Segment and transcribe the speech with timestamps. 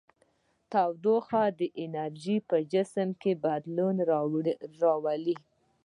[0.03, 0.03] د
[0.71, 3.95] تودوخې انرژي په جسم کې بدلون
[4.83, 5.37] راولي.